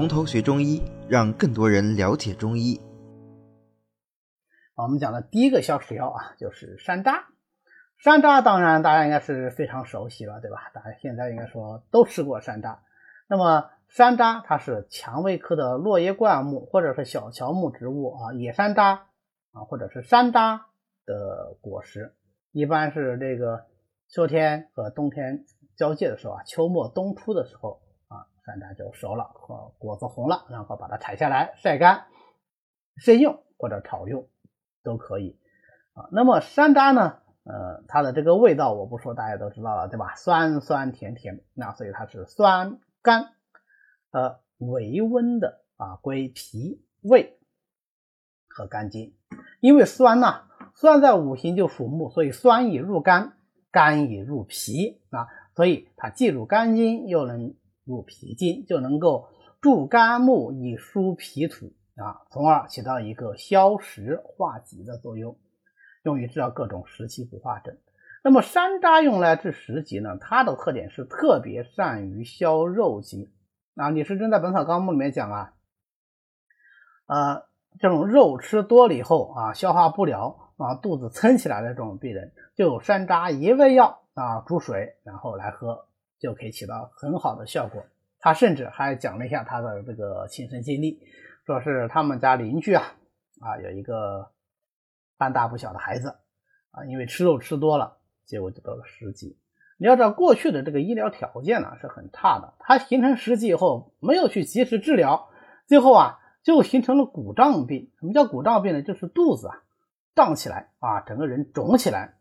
[0.00, 2.80] 从头学中医，让更多人了解中医。
[4.74, 7.24] 我们讲的第一个消食药啊，就是山楂。
[7.98, 10.70] 山楂当然大家应该是非常熟悉了，对吧？
[10.72, 12.78] 大家现在应该说都吃过山楂。
[13.28, 19.00] 那么山楂它是蔷薇科的落叶灌木或者是小乔木植物啊，野山楂
[19.52, 20.62] 啊，或者是山楂
[21.04, 22.14] 的果实，
[22.52, 23.66] 一般是这个
[24.08, 25.44] 秋天和冬天
[25.76, 27.82] 交界的时候啊，秋末冬初的时候
[28.50, 32.06] 山楂就熟了，和果子红了，然后把它采下来晒干，
[32.96, 34.26] 生用或者炒用
[34.82, 35.38] 都可以
[35.92, 36.08] 啊。
[36.10, 37.18] 那么山楂呢？
[37.44, 40.14] 呃，它的这个味道我不说，大家都知道了，对吧？
[40.16, 43.32] 酸酸甜甜，那所以它是酸甘，
[44.10, 47.38] 呃，微温的啊，归脾胃
[48.48, 49.14] 和肝经。
[49.60, 53.36] 因为酸呐，酸在五行就属木，所以酸以入肝，
[53.70, 57.54] 肝以入脾啊，所以它既入肝经，又能
[57.90, 59.28] 入脾经，就能够
[59.60, 65.36] 助肝木以疏脾土啊，从而起到一个消食化积的作用。
[66.02, 67.76] 用于治疗各种食积不化症。
[68.24, 70.16] 那么山楂用来治食积呢？
[70.18, 73.30] 它的特点是特别善于消肉积。
[73.74, 75.52] 啊，李时珍在《本草纲目》里面讲啊，
[77.06, 77.44] 呃，
[77.78, 85.86] 这种肉吃多了以后啊，消化不了啊，肚子撑起来的这种病人，就有山楂一味药啊，煮水然后来喝，
[86.20, 87.82] 就可以起到很好的效果。
[88.20, 91.00] 他甚至还讲了一下他的这个亲身经历，
[91.46, 92.84] 说是他们家邻居啊
[93.40, 94.30] 啊有一个。
[95.20, 96.16] 半大不小的孩子
[96.70, 99.38] 啊，因为吃肉吃多了，结果就得了食积。
[99.76, 105.28] 你要知道，过去的这个医疗条件呢是很差的，他形成食积以后，没有去及时治疗，
[105.66, 107.92] 最后啊就形成了鼓胀病。
[108.00, 108.80] 什么叫鼓胀病呢？
[108.80, 109.62] 就是肚子啊
[110.14, 112.14] 胀起来啊，整个人肿起来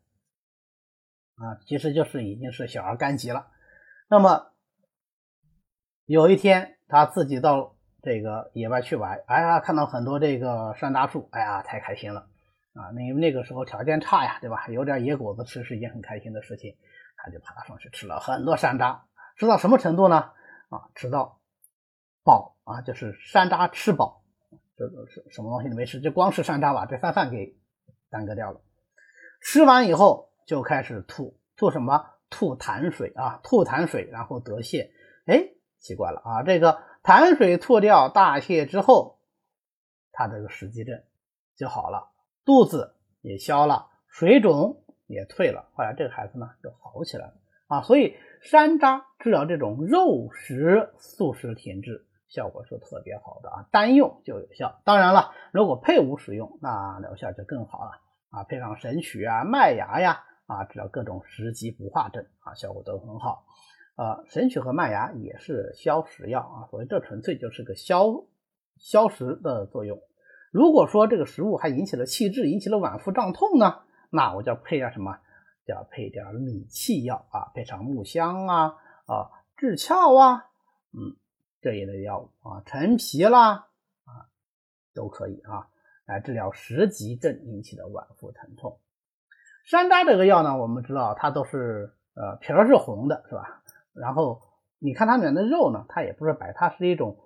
[1.37, 3.47] 啊，其实就是已经是小儿肝疾了。
[4.11, 4.51] 那么
[6.05, 12.27] 有一天他自己到这个野外去玩，哎呀，看到很多这个山楂树，哎呀，太开心了。
[12.73, 14.67] 啊，那因为那个时候条件差呀，对吧？
[14.69, 16.75] 有点野果子吃是一件很开心的事情，
[17.17, 19.01] 他就爬上去吃了很多山楂，
[19.37, 20.31] 吃到什么程度呢？
[20.69, 21.39] 啊，吃到
[22.23, 24.23] 饱啊，就是山楂吃饱，
[24.75, 27.55] 这是什么东西都没吃，就光吃山楂把这饭饭给
[28.09, 28.61] 耽搁掉了。
[29.41, 32.15] 吃完以后就开始吐，吐什么？
[32.29, 34.89] 吐痰水啊，吐痰水，然后得泻。
[35.25, 39.19] 哎，奇怪了啊，这个痰水吐掉大泻之后，
[40.11, 41.01] 他这个食积症
[41.55, 42.11] 就好了。
[42.45, 47.33] 肚子也消了，水肿也退了，后来这个孩子呢就好起来了
[47.67, 47.81] 啊。
[47.81, 54.81] 所以山楂治疗这种肉食素食停滞效果是特别好的啊，单用就有效。
[54.83, 57.91] 当然了，如果配伍使用，那疗效就更好了
[58.31, 58.43] 啊。
[58.43, 63.45] 配上神曲啊、麦芽呀啊，治疗各种食积不化症啊，效果都很好。
[63.95, 68.25] 呃，神曲和麦芽也是消食药啊，所以这纯粹就是个消
[68.77, 70.01] 消食的作用。
[70.51, 75.19] 如果说这个食物还引起了气滞，引起了脘腹胀痛呢，那我就要配点什么？
[75.65, 80.49] 就要配点理气药啊，配上木香啊、啊治窍啊，
[80.93, 81.15] 嗯，
[81.61, 83.67] 这一类药物啊，陈皮啦
[84.05, 84.31] 啊，
[84.95, 85.67] 都可以啊，
[86.05, 88.79] 来治疗食积症引起的脘腹疼痛。
[89.69, 93.61] 山楂这个药呢，我们知道它都是呃皮儿是红的，是吧？
[93.93, 94.41] 然后
[94.79, 97.17] 你看它里面的肉呢，它也不是白，它是一种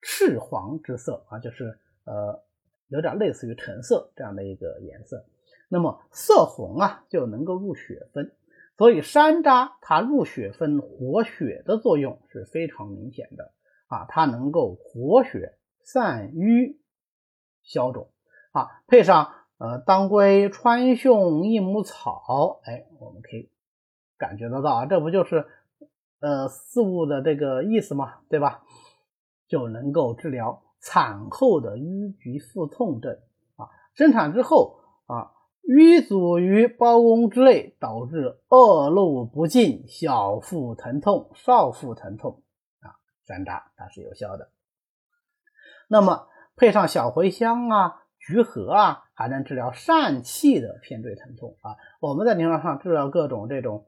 [0.00, 1.78] 赤黄之色啊，就是。
[2.10, 2.42] 呃，
[2.86, 5.26] 有点类似于橙色这样的一个颜色，
[5.68, 8.34] 那么色红啊就能够入血分，
[8.78, 13.52] 所以山楂它入血分活血的作用是非常明显的
[13.88, 16.80] 啊，它能够活血散瘀
[17.62, 18.10] 消肿
[18.52, 23.50] 啊，配上呃当归、川芎、益母草，哎，我们可以
[24.16, 25.46] 感觉得到啊，这不就是
[26.20, 28.20] 呃四物的这个意思吗？
[28.28, 28.62] 对吧？
[29.46, 30.62] 就能够治疗。
[30.80, 33.18] 产后的淤局腹痛症
[33.56, 35.32] 啊，生产之后啊，
[35.64, 42.44] 淤阻于包宫之内，导致恶露不尽、小腹疼痛、少腹疼痛
[42.78, 42.94] 啊，
[43.26, 44.50] 山楂它是有效的。
[45.88, 51.76] 那么配上小茴香啊、橘核啊，还能治疗疝气的偏坠疼痛啊。
[52.00, 53.86] 我们在临床上治疗各种这种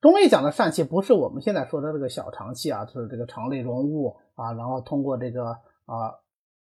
[0.00, 4.16] 中医讲的疝气，不是我们现在说的这个小肠气啊，就是这个肠内容物。
[4.40, 5.50] 啊，然后通过这个
[5.84, 6.16] 啊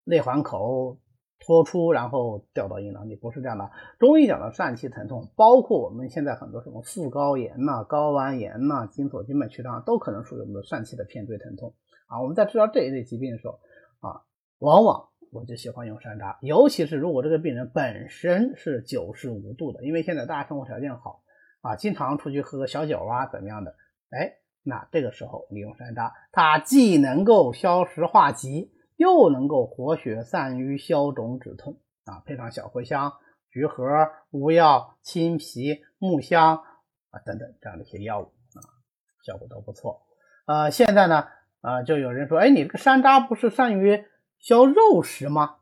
[0.05, 0.97] 内环口
[1.39, 3.71] 脱出，然后掉到阴囊里，不是这样的。
[3.99, 11.75] 中医讲的疝气疼痛，包括我们现在很多什么副高炎呐、睾丸炎呐、精索静脉曲张，都可能属于我们的疝气的偏坠疼痛
[12.07, 12.23] 啊。
[12.23, 13.61] 我们在治疗这一类疾病的时候
[14.01, 14.23] 啊，
[14.61, 21.23] 往往我就喜欢用山楂，尤其是如果这个病人本身是九十五度的，因为现在大家生活条件好
[21.61, 23.75] 啊，经常出去喝个小酒啊，怎么样的？
[24.11, 24.33] 哎，
[24.63, 33.13] 那这个时候你用山楂，它既能够消食化积，又能够活血散瘀、消肿止痛啊，配上小茴香、
[33.51, 33.85] 橘核、
[34.31, 36.57] 乌药、青皮、木香
[37.11, 38.65] 啊等等这样的一些药物啊，
[39.27, 40.03] 效果都不错。
[40.47, 41.27] 呃，现在呢，
[41.61, 44.03] 啊，就有人说，哎，你这个山楂不是善于
[44.39, 45.57] 消肉食吗？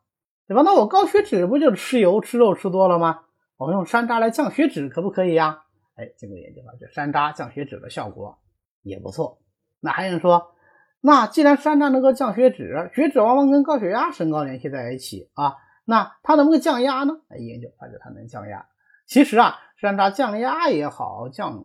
[0.47, 0.63] 对吧？
[0.63, 3.23] 那我高血脂不就吃油、吃肉吃多了吗？
[3.57, 5.63] 我们用山楂来降血脂可不可以呀？
[5.97, 8.39] 哎，经过研究发现，山楂降血脂的效果
[8.83, 9.41] 也不错。
[9.81, 10.53] 那还有人说，
[11.01, 17.15] 那既然山楂能够降血脂，血脂往往跟高血压升高联系在一起啊，那它能不能降压呢？
[17.29, 18.67] 哎，研究发现它能降压。
[19.07, 21.65] 其实啊，山楂降压也好，降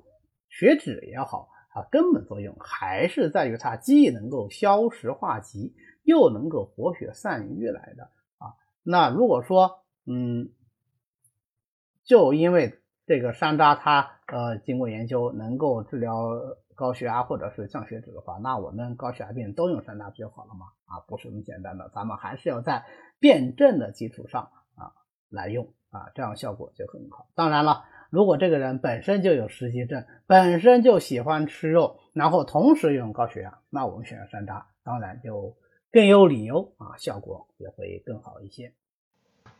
[0.49, 5.75] 血脂也好，啊，根本作用还是在于它既能够消食化积，
[6.11, 8.03] 又能够活血散瘀来的
[8.37, 8.53] 啊。
[8.83, 10.51] 那如果说，嗯。
[12.03, 16.31] 就因为这个山楂，它呃经过研究能够治疗
[16.75, 20.65] 高血压或者是降血脂的话，那我们高血压病人都用山楂不就好了吗？
[20.85, 22.83] 啊，不是那么简单的，咱们还是要在
[23.19, 24.91] 辩证的基础上啊
[25.29, 27.27] 来用啊，这样效果就很好。
[27.35, 35.55] 当然了，如果这个人本身就有食积症，本身就喜欢吃肉，然后同时用高血压，那我们选山楂当然就
[35.91, 38.73] 更有理由啊，效果也会更好一些。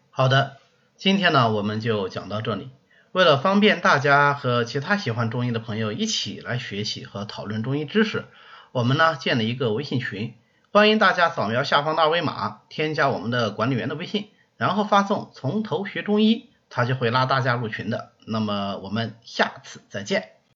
[0.09, 0.57] 好的。
[0.97, 2.69] 今天呢，我们就讲到这里。
[3.11, 8.25] 为了方便大家和其他喜欢中医的朋友一起来学习和讨论中医知识，
[8.71, 10.35] 我们呢建了一个微信群，
[10.71, 18.11] 欢迎大家扫描下方的二维码，添加我们的管理员的微信，然后发送“从头学中医”，他就会拉大家入群的。
[18.27, 20.40] 那么我们下次再见。